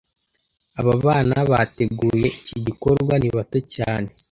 Aba 0.79 0.93
bana 1.05 1.35
bateguye 1.51 2.27
iki 2.39 2.57
gikorwa 2.67 3.13
ni 3.21 3.29
bato 3.35 3.57
cyane 3.73 4.09